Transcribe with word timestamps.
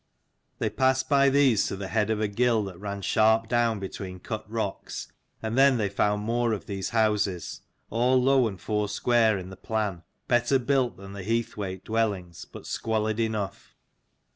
They 0.57 0.71
passed 0.71 1.07
by 1.09 1.29
these 1.29 1.67
to 1.67 1.75
the 1.75 1.87
head 1.89 2.09
of 2.09 2.19
a 2.19 2.27
gill 2.27 2.63
that 2.63 2.79
ran 2.79 3.03
sharp 3.03 3.47
down 3.47 3.79
between 3.79 4.19
cut 4.19 4.49
rocks, 4.49 5.07
and 5.43 5.55
then 5.55 5.77
they 5.77 5.89
found 5.89 6.23
more 6.23 6.53
of 6.53 6.65
these 6.65 6.89
houses, 6.89 7.61
all 7.91 8.19
low 8.19 8.47
and 8.47 8.59
foursquare 8.59 9.37
in 9.37 9.51
the 9.51 9.57
plan, 9.57 10.01
better 10.27 10.57
built 10.57 10.97
than 10.97 11.13
the 11.13 11.21
Heathwaite 11.23 11.83
dwellings, 11.83 12.45
but 12.45 12.65
squalid 12.65 13.19
enough. 13.19 13.75